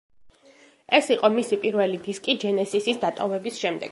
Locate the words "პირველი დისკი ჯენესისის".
1.67-3.01